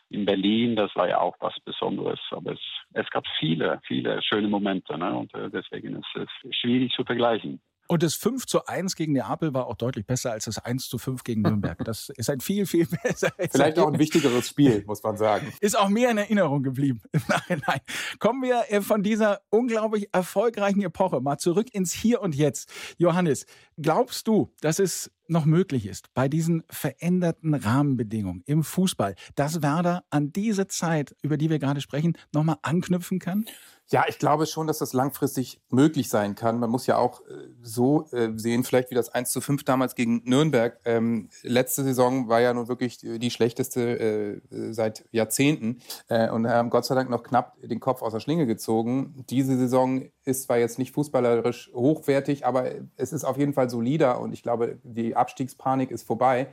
[0.10, 2.20] in Berlin, das war ja auch was Besonderes.
[2.32, 2.60] Aber es,
[2.94, 4.94] es gab viele, viele schöne Momente.
[4.94, 7.62] Und deswegen ist es schwierig zu vergleichen.
[7.92, 10.98] Und das 5 zu 1 gegen Neapel war auch deutlich besser als das 1 zu
[10.98, 11.78] 5 gegen Nürnberg.
[11.92, 13.34] Das ist ein viel, viel besser.
[13.52, 15.52] Vielleicht auch ein wichtigeres Spiel, muss man sagen.
[15.60, 17.82] Ist auch mehr in Erinnerung geblieben im Nachhinein.
[18.20, 22.72] Kommen wir äh, von dieser unglaublich erfolgreichen Epoche mal zurück ins Hier und Jetzt.
[22.98, 29.62] Johannes, glaubst du, dass es noch möglich ist, bei diesen veränderten Rahmenbedingungen im Fußball, dass
[29.62, 33.46] Werder an diese Zeit, über die wir gerade sprechen, nochmal anknüpfen kann?
[33.92, 36.62] Ja, ich glaube schon, dass das langfristig möglich sein kann.
[36.62, 39.96] Man muss ja auch äh, so äh, sehen, vielleicht wie das 1 zu 5 damals
[39.96, 40.80] gegen Nürnberg.
[40.86, 46.70] Ähm, letzte Saison war ja nun wirklich die schlechteste äh, seit Jahrzehnten äh, und haben
[46.70, 49.26] Gott sei Dank noch knapp den Kopf aus der Schlinge gezogen.
[49.30, 54.22] Diese Saison ist zwar jetzt nicht fußballerisch hochwertig, aber es ist auf jeden Fall solider
[54.22, 56.48] und ich glaube, die Abstiegspanik ist vorbei.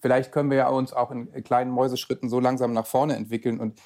[0.00, 3.80] Vielleicht können wir ja uns auch in kleinen Mäuseschritten so langsam nach vorne entwickeln und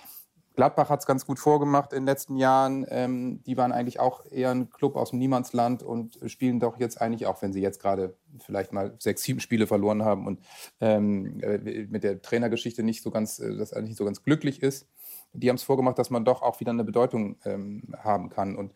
[0.55, 2.87] Gladbach hat es ganz gut vorgemacht in den letzten Jahren.
[2.89, 7.01] Ähm, die waren eigentlich auch eher ein Club aus dem Niemandsland und spielen doch jetzt
[7.01, 10.41] eigentlich, auch wenn sie jetzt gerade vielleicht mal sechs, sieben Spiele verloren haben und
[10.81, 14.63] ähm, äh, mit der Trainergeschichte nicht so ganz, äh, das eigentlich nicht so ganz glücklich
[14.63, 14.87] ist,
[15.35, 18.57] die haben es vorgemacht, dass man doch auch wieder eine Bedeutung ähm, haben kann.
[18.57, 18.73] Und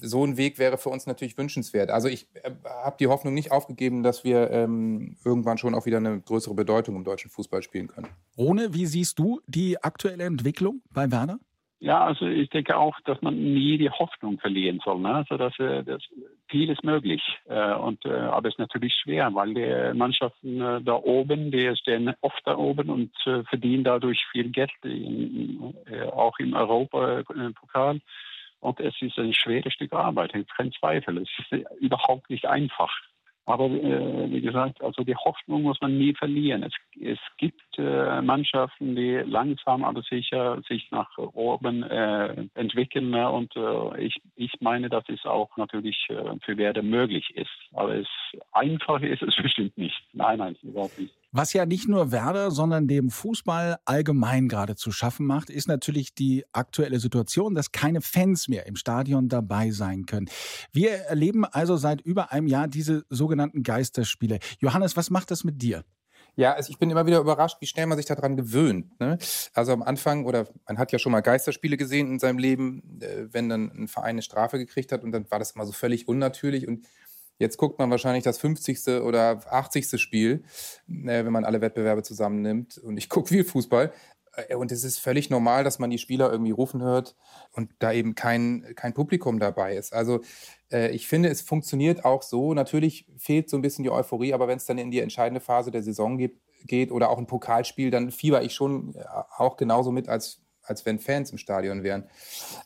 [0.00, 1.90] so ein Weg wäre für uns natürlich wünschenswert.
[1.90, 5.98] Also ich äh, habe die Hoffnung nicht aufgegeben, dass wir ähm, irgendwann schon auch wieder
[5.98, 8.08] eine größere Bedeutung im deutschen Fußball spielen können.
[8.36, 11.38] Rone, wie siehst du die aktuelle Entwicklung bei Werner?
[11.82, 15.00] Ja, also ich denke auch, dass man nie die Hoffnung verlieren soll.
[15.00, 15.14] Ne?
[15.14, 16.02] Also dass, äh, das
[16.48, 17.22] viel ist möglich.
[17.48, 21.74] Äh, und, äh, aber es ist natürlich schwer, weil die Mannschaften äh, da oben, die
[21.76, 28.00] stehen oft da oben und äh, verdienen dadurch viel Geld, in, äh, auch im Europapokal.
[28.60, 31.16] Und es ist ein schweres Stück Arbeit, kein Zweifel.
[31.16, 32.94] Es ist überhaupt nicht einfach.
[33.50, 36.62] Aber äh, wie gesagt, also die Hoffnung muss man nie verlieren.
[36.62, 43.10] Es, es gibt äh, Mannschaften, die langsam aber sicher sich nach oben äh, entwickeln.
[43.10, 43.28] Ne?
[43.30, 47.50] Und äh, ich, ich meine, dass es auch natürlich äh, für Werder möglich ist.
[47.72, 48.08] Aber es
[48.52, 50.00] einfach ist es bestimmt nicht.
[50.12, 51.14] Nein, nein, überhaupt nicht.
[51.32, 56.12] Was ja nicht nur Werder, sondern dem Fußball allgemein gerade zu schaffen macht, ist natürlich
[56.12, 60.28] die aktuelle Situation, dass keine Fans mehr im Stadion dabei sein können.
[60.72, 64.40] Wir erleben also seit über einem Jahr diese sogenannten Geisterspiele.
[64.58, 65.84] Johannes, was macht das mit dir?
[66.34, 68.98] Ja, also ich bin immer wieder überrascht, wie schnell man sich daran gewöhnt.
[68.98, 69.18] Ne?
[69.54, 73.32] Also am Anfang, oder man hat ja schon mal Geisterspiele gesehen in seinem Leben, äh,
[73.32, 76.08] wenn dann ein Verein eine Strafe gekriegt hat und dann war das immer so völlig
[76.08, 76.86] unnatürlich und
[77.40, 79.00] Jetzt guckt man wahrscheinlich das 50.
[79.02, 79.98] oder 80.
[79.98, 80.44] Spiel,
[80.88, 82.76] äh, wenn man alle Wettbewerbe zusammennimmt.
[82.76, 83.92] Und ich gucke viel Fußball.
[84.36, 87.16] Äh, und es ist völlig normal, dass man die Spieler irgendwie rufen hört
[87.52, 89.94] und da eben kein, kein Publikum dabei ist.
[89.94, 90.20] Also
[90.70, 92.52] äh, ich finde, es funktioniert auch so.
[92.52, 95.70] Natürlich fehlt so ein bisschen die Euphorie, aber wenn es dann in die entscheidende Phase
[95.70, 98.94] der Saison geht, geht oder auch ein Pokalspiel, dann fieber ich schon
[99.38, 102.04] auch genauso mit, als als wenn Fans im Stadion wären.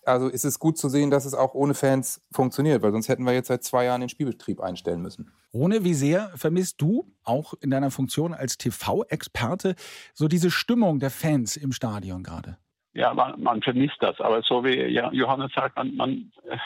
[0.05, 3.25] Also ist es gut zu sehen, dass es auch ohne Fans funktioniert, weil sonst hätten
[3.25, 5.33] wir jetzt seit zwei Jahren den Spielbetrieb einstellen müssen.
[5.51, 9.75] Ohne wie sehr vermisst du, auch in deiner Funktion als TV-Experte,
[10.13, 12.59] so diese Stimmung der Fans im Stadion gerade?
[12.95, 14.21] ja, man, man, vermisst das.
[14.21, 16.57] Aber so wie Johannes sagt, man, man äh,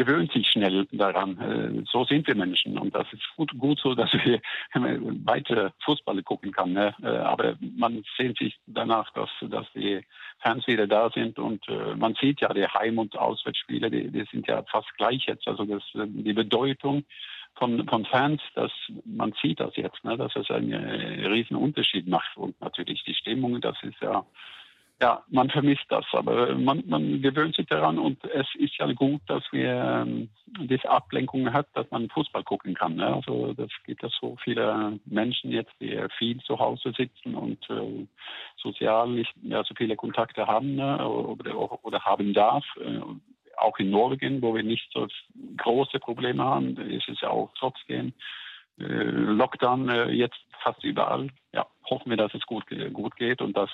[0.00, 1.38] gewöhnt sich schnell daran.
[1.38, 4.40] Äh, so sind wir Menschen und das ist gut, gut so, dass wir
[5.26, 6.72] weiter Fußball gucken kann.
[6.72, 6.94] Ne?
[7.02, 10.00] Äh, aber man sehnt sich danach, dass, dass die
[10.38, 14.24] Fans wieder da sind und äh, man sieht ja die Heim- und Auswärtsspiele, die, die
[14.30, 15.46] sind ja fast gleich jetzt.
[15.46, 17.04] Also das, die Bedeutung
[17.56, 18.72] von, von Fans, dass
[19.04, 23.60] man sieht das jetzt, ne, dass es einen riesen Unterschied macht und natürlich die Stimmung,
[23.60, 24.24] das ist ja
[25.00, 29.22] ja, man vermisst das, aber man, man gewöhnt sich daran und es ist ja gut,
[29.28, 32.96] dass wir ähm, diese Ablenkung hat, dass man Fußball gucken kann.
[32.96, 33.06] Ne?
[33.06, 38.06] Also das gibt ja so viele Menschen jetzt, die viel zu Hause sitzen und äh,
[38.58, 41.08] sozial nicht mehr so viele Kontakte haben ne?
[41.08, 42.64] oder, oder, haben darf.
[42.76, 43.00] Äh,
[43.56, 45.06] auch in Norwegen, wo wir nicht so
[45.56, 48.12] große Probleme haben, ist es ja auch trotzdem
[48.78, 51.28] äh, Lockdown äh, jetzt fast überall.
[51.54, 53.70] Ja, hoffen wir, dass es gut, gut geht und dass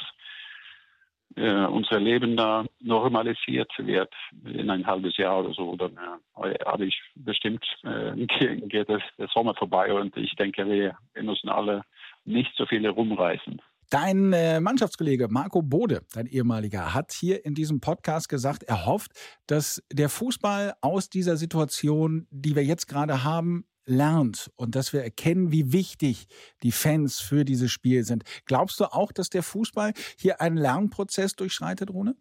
[1.34, 4.12] äh, unser Leben da normalisiert wird
[4.44, 5.96] in ein halbes Jahr oder so, dann
[6.42, 8.26] äh, habe ich bestimmt äh,
[8.68, 9.00] geht der
[9.34, 11.82] Sommer vorbei und ich denke, wir, wir müssen alle
[12.24, 13.60] nicht so viele rumreisen.
[13.90, 19.12] Dein äh, Mannschaftskollege Marco Bode, dein ehemaliger, hat hier in diesem Podcast gesagt, er hofft,
[19.46, 25.02] dass der Fußball aus dieser Situation, die wir jetzt gerade haben, lernt und dass wir
[25.02, 26.26] erkennen, wie wichtig
[26.62, 28.24] die Fans für dieses Spiel sind.
[28.44, 32.16] Glaubst du auch, dass der Fußball hier einen Lernprozess durchschreitet, Rune?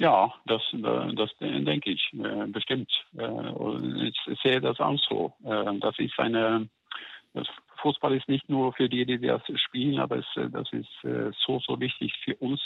[0.00, 2.90] Ja, das, äh, das denke ich äh, bestimmt.
[3.18, 5.34] Äh, ich sehe das auch so.
[5.42, 6.70] Das ist eine,
[7.34, 7.46] das
[7.82, 10.88] Fußball ist nicht nur für die, die das spielen, aber es, das ist
[11.46, 12.60] so, so wichtig für uns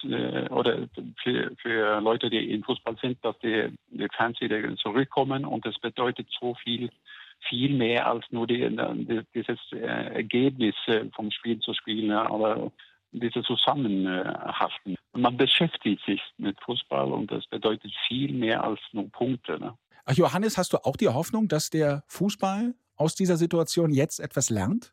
[0.50, 0.88] oder
[1.22, 5.78] für, für Leute, die im Fußball sind, dass die, die Fans wieder zurückkommen und es
[5.78, 6.90] bedeutet so viel
[7.48, 12.70] viel mehr als nur die, die, dieses äh, Ergebnis äh, vom Spiel zu spielen, aber
[13.12, 14.96] diese Zusammenhaften.
[15.12, 19.58] Man beschäftigt sich mit Fußball und das bedeutet viel mehr als nur Punkte.
[19.58, 19.76] Ne?
[20.04, 24.50] Ach, Johannes, hast du auch die Hoffnung, dass der Fußball aus dieser Situation jetzt etwas
[24.50, 24.92] lernt?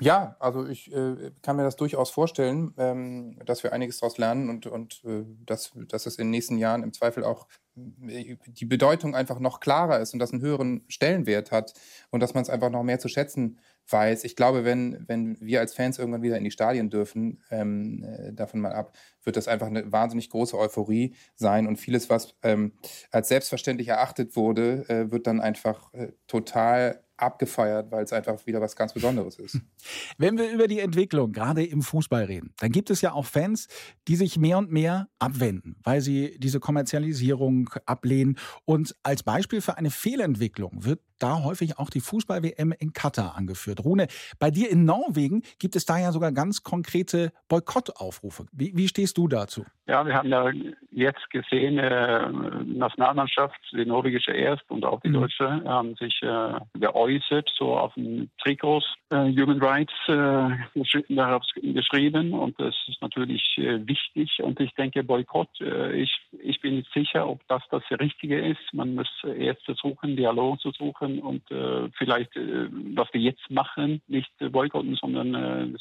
[0.00, 4.48] Ja, also ich äh, kann mir das durchaus vorstellen, ähm, dass wir einiges daraus lernen
[4.48, 9.14] und, und äh, dass, dass es in den nächsten Jahren im Zweifel auch die Bedeutung
[9.14, 11.72] einfach noch klarer ist und das einen höheren Stellenwert hat
[12.10, 13.58] und dass man es einfach noch mehr zu schätzen
[13.88, 14.24] weiß.
[14.24, 18.32] Ich glaube, wenn, wenn wir als Fans irgendwann wieder in die Stadien dürfen, ähm, äh,
[18.32, 22.72] davon mal ab, wird das einfach eine wahnsinnig große Euphorie sein und vieles, was ähm,
[23.10, 28.60] als selbstverständlich erachtet wurde, äh, wird dann einfach äh, total abgefeiert, weil es einfach wieder
[28.60, 29.60] was ganz Besonderes ist.
[30.18, 33.68] Wenn wir über die Entwicklung gerade im Fußball reden, dann gibt es ja auch Fans,
[34.08, 38.38] die sich mehr und mehr abwenden, weil sie diese Kommerzialisierung ablehnen.
[38.64, 43.84] Und als Beispiel für eine Fehlentwicklung wird da häufig auch die Fußball-WM in Katar angeführt.
[43.84, 44.08] Rune,
[44.40, 48.46] bei dir in Norwegen gibt es da ja sogar ganz konkrete Boykottaufrufe.
[48.50, 49.64] Wie, wie stehst du dazu?
[49.88, 50.48] Ja, wir haben ja
[50.92, 52.30] jetzt gesehen, äh,
[52.64, 55.14] Nationalmannschaft, die norwegische erst und auch die mhm.
[55.14, 62.32] deutsche, haben sich äh, geäußert, so auf den Trikots äh, Human Rights äh, darauf geschrieben
[62.32, 66.92] und das ist natürlich äh, wichtig und ich denke Boykott, äh, ich, ich bin nicht
[66.92, 68.72] sicher, ob das das Richtige ist.
[68.72, 74.00] Man muss erst versuchen, Dialog zu suchen und äh, vielleicht, äh, was wir jetzt machen,
[74.06, 75.76] nicht boykotten, sondern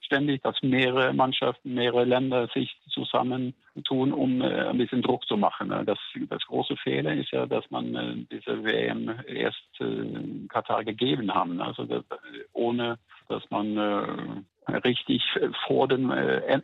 [0.00, 5.68] ständig, dass mehrere Mannschaften, mehrere Länder sich zusammentun, um äh, ein bisschen Druck zu machen.
[5.68, 5.84] Ne?
[5.84, 11.34] Das, das große Fehler ist ja, dass man äh, diese WM erst äh, Katar gegeben
[11.34, 12.04] haben, also das,
[12.52, 15.22] ohne dass man äh, richtig
[15.66, 16.60] vor den äh,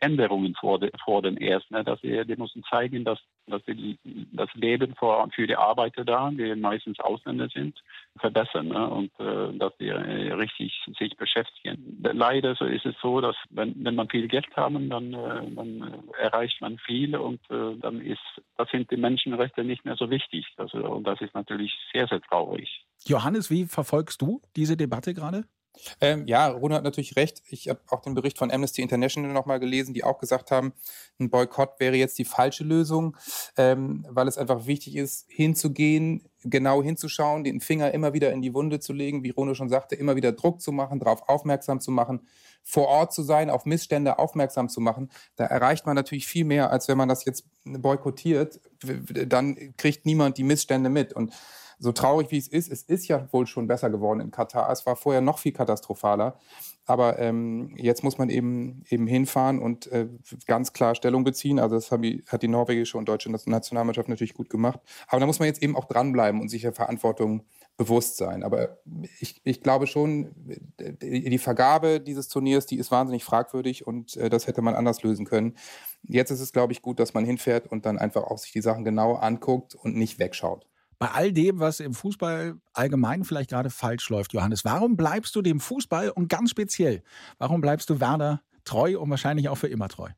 [0.00, 1.84] Änderungen vor, de, vor den erst, ne?
[1.84, 3.98] dass wir, die müssen zeigen, dass, dass die,
[4.32, 7.82] das Leben für, für die Arbeiter da, die meistens Ausländer sind,
[8.18, 8.88] verbessern ne?
[8.88, 12.02] und äh, dass die äh, richtig sich beschäftigen.
[12.02, 16.04] Leider so ist es so, dass wenn, wenn man viel Geld haben, dann, äh, dann
[16.18, 18.20] erreicht man viel und äh, dann ist,
[18.56, 20.46] das sind die Menschenrechte nicht mehr so wichtig.
[20.56, 22.84] Also, und das ist natürlich sehr, sehr traurig.
[23.06, 25.44] Johannes, wie verfolgst du diese Debatte gerade?
[26.00, 27.42] Ähm, ja, Rune hat natürlich recht.
[27.48, 30.72] Ich habe auch den Bericht von Amnesty International nochmal gelesen, die auch gesagt haben,
[31.18, 33.16] ein Boykott wäre jetzt die falsche Lösung,
[33.56, 38.54] ähm, weil es einfach wichtig ist, hinzugehen, genau hinzuschauen, den Finger immer wieder in die
[38.54, 41.90] Wunde zu legen, wie Rune schon sagte, immer wieder Druck zu machen, darauf aufmerksam zu
[41.90, 42.26] machen,
[42.62, 45.10] vor Ort zu sein, auf Missstände aufmerksam zu machen.
[45.36, 48.60] Da erreicht man natürlich viel mehr, als wenn man das jetzt boykottiert.
[49.26, 51.12] Dann kriegt niemand die Missstände mit.
[51.12, 51.32] Und
[51.78, 54.70] so traurig wie es ist, es ist ja wohl schon besser geworden in Katar.
[54.70, 56.38] Es war vorher noch viel katastrophaler.
[56.86, 60.06] Aber ähm, jetzt muss man eben, eben hinfahren und äh,
[60.46, 61.58] ganz klar Stellung beziehen.
[61.58, 64.80] Also das die, hat die norwegische und deutsche Nationalmannschaft natürlich gut gemacht.
[65.08, 67.44] Aber da muss man jetzt eben auch dranbleiben und sich der Verantwortung
[67.78, 68.42] bewusst sein.
[68.42, 68.78] Aber
[69.18, 70.34] ich, ich glaube schon,
[70.78, 75.24] die Vergabe dieses Turniers, die ist wahnsinnig fragwürdig und äh, das hätte man anders lösen
[75.24, 75.56] können.
[76.02, 78.60] Jetzt ist es, glaube ich, gut, dass man hinfährt und dann einfach auch sich die
[78.60, 80.66] Sachen genau anguckt und nicht wegschaut.
[81.04, 85.42] Bei all dem, was im Fußball allgemein vielleicht gerade falsch läuft, Johannes, warum bleibst du
[85.42, 87.02] dem Fußball und ganz speziell,
[87.36, 90.08] warum bleibst du Werder treu und wahrscheinlich auch für immer treu?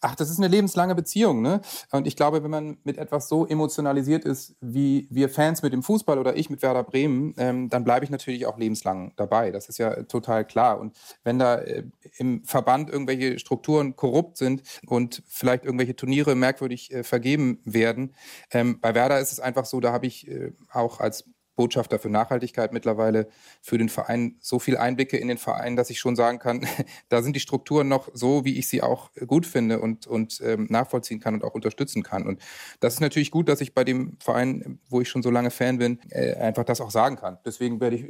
[0.00, 1.60] Ach, das ist eine lebenslange Beziehung, ne?
[1.90, 5.82] Und ich glaube, wenn man mit etwas so emotionalisiert ist, wie wir Fans mit dem
[5.82, 9.50] Fußball oder ich mit Werder Bremen, ähm, dann bleibe ich natürlich auch lebenslang dabei.
[9.50, 10.80] Das ist ja total klar.
[10.80, 11.84] Und wenn da äh,
[12.16, 18.14] im Verband irgendwelche Strukturen korrupt sind und vielleicht irgendwelche Turniere merkwürdig äh, vergeben werden,
[18.52, 21.24] ähm, bei Werder ist es einfach so, da habe ich äh, auch als
[21.56, 23.28] Botschafter für Nachhaltigkeit mittlerweile
[23.60, 26.66] für den Verein so viel Einblicke in den Verein, dass ich schon sagen kann,
[27.08, 30.66] da sind die Strukturen noch so, wie ich sie auch gut finde und, und ähm,
[30.70, 32.26] nachvollziehen kann und auch unterstützen kann.
[32.26, 32.40] Und
[32.80, 35.78] das ist natürlich gut, dass ich bei dem Verein, wo ich schon so lange Fan
[35.78, 37.38] bin, äh, einfach das auch sagen kann.
[37.44, 38.06] Deswegen werde ich,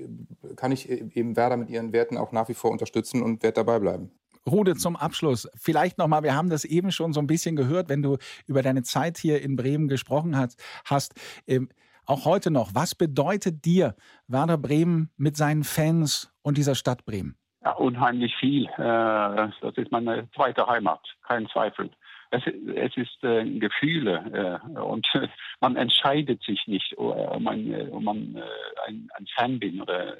[0.57, 3.79] kann ich eben Werder mit ihren Werten auch nach wie vor unterstützen und werde dabei
[3.79, 4.11] bleiben.
[4.46, 5.48] Rude, zum Abschluss.
[5.55, 8.83] Vielleicht nochmal, wir haben das eben schon so ein bisschen gehört, wenn du über deine
[8.83, 10.61] Zeit hier in Bremen gesprochen hast.
[10.85, 11.14] hast
[11.46, 11.68] ähm,
[12.11, 12.75] auch heute noch.
[12.75, 13.94] Was bedeutet dir
[14.27, 17.37] Werder Bremen mit seinen Fans und dieser Stadt Bremen?
[17.62, 18.66] Ja, unheimlich viel.
[18.66, 21.90] Äh, das ist meine zweite Heimat, kein Zweifel.
[22.31, 25.07] Es, es ist äh, Gefühle äh, und
[25.61, 28.42] man entscheidet sich nicht, ob man, ob man
[28.87, 30.16] ein, Fan bin oder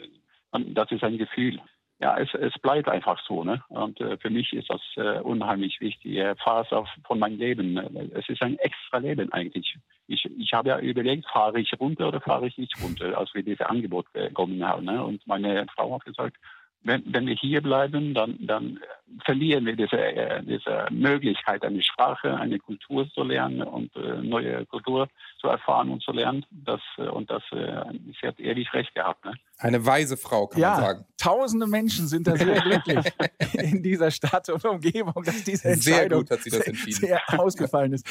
[0.50, 1.61] das ist ein Gefühl
[2.00, 3.44] ja, es, es bleibt einfach so.
[3.44, 3.62] Ne?
[3.68, 6.18] Und äh, für mich ist das äh, unheimlich wichtig.
[6.42, 7.76] Phase von meinem Leben.
[8.14, 9.76] Es ist ein extra Leben eigentlich.
[10.06, 13.42] Ich, ich habe ja überlegt, fahre ich runter oder fahre ich nicht runter, als wir
[13.42, 14.86] dieses Angebot bekommen haben.
[14.86, 15.04] Ne?
[15.04, 16.36] Und meine Frau hat gesagt,
[16.83, 18.81] wenn, wenn wir hier bleiben, dann, dann
[19.25, 24.64] verlieren wir diese, äh, diese Möglichkeit, eine Sprache, eine Kultur zu lernen und äh, neue
[24.66, 25.09] Kultur
[25.40, 26.47] zu erfahren und zu lernen.
[26.51, 27.83] Das, äh, und das, äh,
[28.21, 29.25] sie hat ehrlich recht gehabt.
[29.25, 29.35] Ne?
[29.59, 31.05] Eine weise Frau, kann ja, man sagen.
[31.19, 33.12] Tausende Menschen sind da sehr glücklich
[33.55, 38.07] in dieser Stadt und Umgebung, dass diese Entscheidung sehr, sehr, sehr ausgefallen ist.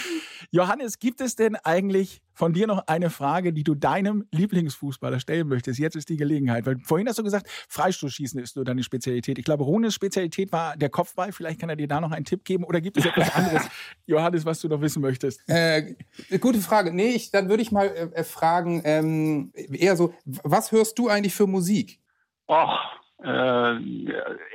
[0.52, 5.48] Johannes, gibt es denn eigentlich von dir noch eine Frage, die du deinem Lieblingsfußballer stellen
[5.48, 5.80] möchtest?
[5.80, 6.66] Jetzt ist die Gelegenheit.
[6.66, 9.39] Weil vorhin hast du gesagt, Freistoßschießen ist nur deine Spezialität.
[9.39, 11.32] Ich glaube, Runes Spezialität war der Kopfball.
[11.32, 12.63] Vielleicht kann er dir da noch einen Tipp geben.
[12.63, 13.63] Oder gibt es etwas anderes,
[14.06, 15.41] Johannes, was du noch wissen möchtest?
[15.48, 15.95] Äh,
[16.39, 16.93] gute Frage.
[16.93, 21.34] Nee, ich, dann würde ich mal äh, fragen, ähm, eher so, was hörst du eigentlich
[21.34, 22.00] für Musik?
[22.48, 22.99] Och, äh,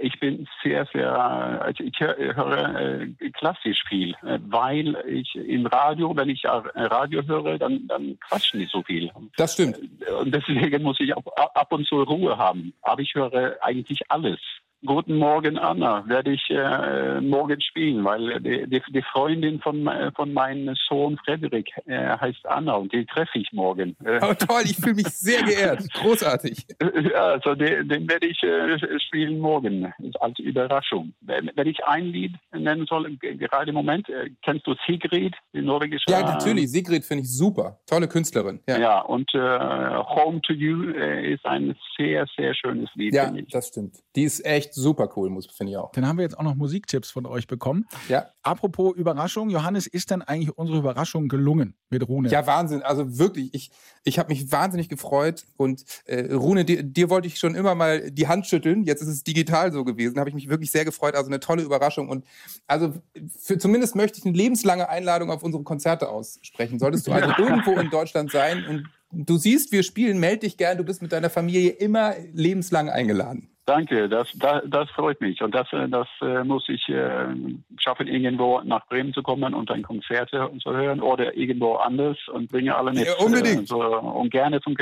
[0.00, 6.16] ich bin sehr, sehr, also ich höre äh, klassisch viel, äh, weil ich im Radio,
[6.16, 9.10] wenn ich Radio höre, dann, dann quatschen die so viel.
[9.36, 9.78] Das stimmt.
[10.20, 12.72] Und deswegen muss ich auch ab und zu Ruhe haben.
[12.82, 14.40] Aber ich höre eigentlich alles.
[14.86, 20.74] Guten Morgen, Anna, werde ich äh, morgen spielen, weil die, die, Freundin von, von meinem
[20.88, 23.96] Sohn Frederik äh, heißt Anna und die treffe ich morgen.
[24.20, 25.90] Oh, toll, ich fühle mich sehr geehrt.
[25.94, 26.66] Großartig.
[26.80, 31.14] Ja, also den, den werde ich äh, spielen morgen als Überraschung.
[31.22, 36.04] Wenn, ich ein Lied nennen soll, gerade im Moment, äh, kennst du Sigrid, die norwegische?
[36.08, 36.70] Ja, natürlich.
[36.70, 37.78] Sigrid finde ich super.
[37.86, 38.60] Tolle Künstlerin.
[38.68, 43.14] Ja, ja und äh, Home to You äh, ist ein sehr, sehr schönes Lied.
[43.14, 43.96] Ja, das stimmt.
[44.14, 45.92] Die ist echt super cool, finde ich auch.
[45.92, 47.86] Dann haben wir jetzt auch noch Musiktipps von euch bekommen.
[48.08, 48.26] Ja.
[48.42, 52.28] Apropos Überraschung, Johannes, ist denn eigentlich unsere Überraschung gelungen mit Rune?
[52.28, 52.82] Ja, Wahnsinn.
[52.82, 53.70] Also wirklich, ich,
[54.04, 55.44] ich habe mich wahnsinnig gefreut.
[55.56, 58.84] Und äh, Rune, dir, dir, wollte ich schon immer mal die Hand schütteln.
[58.84, 60.14] Jetzt ist es digital so gewesen.
[60.14, 61.14] Da habe ich mich wirklich sehr gefreut.
[61.14, 62.08] Also eine tolle Überraschung.
[62.08, 62.24] Und
[62.66, 62.92] also
[63.40, 66.78] für, zumindest möchte ich eine lebenslange Einladung auf unsere Konzerte aussprechen.
[66.78, 70.76] Solltest du also irgendwo in Deutschland sein und du siehst, wir spielen, melde dich gern.
[70.76, 73.53] Du bist mit deiner Familie immer lebenslang eingeladen.
[73.66, 75.40] Danke, das, das, das, freut mich.
[75.40, 77.34] Und das, äh, das äh, muss ich äh,
[77.78, 82.50] schaffen, irgendwo nach Bremen zu kommen und ein Konzert zu hören oder irgendwo anders und
[82.50, 83.06] bringe alle mit.
[83.06, 83.70] Ja, unbedingt.
[83.70, 84.76] Äh, und gerne zum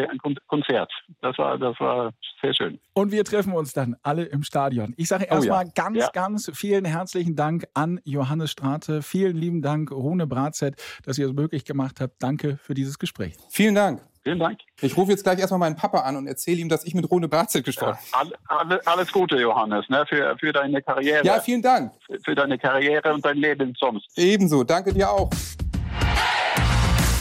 [0.49, 0.91] Konzert.
[1.21, 2.81] Das war, das war sehr schön.
[2.93, 4.95] Und wir treffen uns dann alle im Stadion.
[4.97, 5.73] Ich sage erstmal oh ja.
[5.75, 6.11] ganz, ja.
[6.13, 9.03] ganz vielen herzlichen Dank an Johannes Strate.
[9.03, 12.15] Vielen lieben Dank, Rune Bratzett, dass ihr es möglich gemacht habt.
[12.21, 13.37] Danke für dieses Gespräch.
[13.49, 14.12] Vielen Dank.
[14.23, 14.61] Vielen Dank.
[14.81, 17.29] Ich rufe jetzt gleich erstmal meinen Papa an und erzähle ihm, dass ich mit Rune
[17.29, 18.31] Barzelt gesprochen habe.
[18.31, 21.25] Ja, all, alles Gute, Johannes, ne, für, für deine Karriere.
[21.25, 21.93] Ja, vielen Dank.
[22.07, 24.07] Für, für deine Karriere und dein Leben sonst.
[24.17, 24.63] Ebenso.
[24.63, 25.31] Danke dir auch.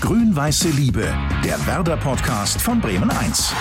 [0.02, 3.54] Grün-Weiße Liebe, der Werder-Podcast von Bremen 1.